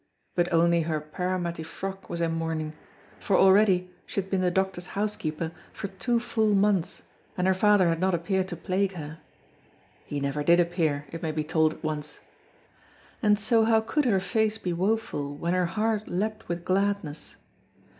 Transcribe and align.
But 0.33 0.51
only 0.51 0.81
her 0.81 0.99
parramatty 0.99 1.61
frock 1.61 2.09
was 2.09 2.21
in 2.21 2.31
mourning, 2.31 2.73
for 3.19 3.37
already 3.37 3.91
she 4.07 4.19
had 4.19 4.31
been 4.31 4.41
the 4.41 4.49
doctor's 4.49 4.87
housekeeper 4.97 5.51
for 5.71 5.89
two 5.89 6.19
full 6.19 6.55
months, 6.55 7.03
and 7.37 7.45
her 7.45 7.53
father 7.53 7.87
had 7.87 7.99
not 7.99 8.15
appeared 8.15 8.47
to 8.47 8.55
plague 8.55 8.93
her 8.93 9.19
(he 10.03 10.19
never 10.19 10.41
did 10.43 10.59
appear, 10.59 11.05
it 11.11 11.21
may 11.21 11.31
be 11.31 11.43
told 11.43 11.75
at 11.75 11.83
once), 11.83 12.19
and 13.21 13.39
so 13.39 13.63
how 13.65 13.79
could 13.79 14.05
her 14.05 14.19
face 14.19 14.57
be 14.57 14.73
woeful 14.73 15.35
when 15.35 15.53
her 15.53 15.67
heart 15.67 16.07
leapt 16.07 16.47
with 16.49 16.65
gladness? 16.65 17.35